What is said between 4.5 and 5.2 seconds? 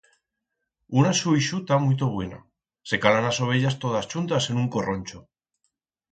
en un corroncho.